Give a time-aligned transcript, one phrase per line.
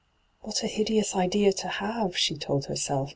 [0.41, 3.09] 'What a hideous idea to have I' she told herself.